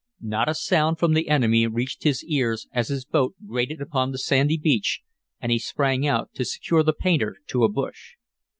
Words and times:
Not 0.19 0.49
a 0.49 0.55
sound 0.55 0.97
from 0.97 1.13
the 1.13 1.27
enemy 1.29 1.67
reached 1.67 2.01
his 2.05 2.23
ears 2.23 2.67
as 2.73 2.87
his 2.87 3.05
boat 3.05 3.35
grated 3.45 3.81
upon 3.81 4.09
the 4.11 4.17
sandy 4.17 4.57
beach, 4.57 5.01
and 5.39 5.51
he 5.51 5.59
sprang 5.59 6.07
out 6.07 6.33
to 6.33 6.43
secure 6.43 6.81
the 6.81 6.91
painter 6.93 7.35
to 7.49 7.63
a 7.63 7.69
bush. 7.69 8.13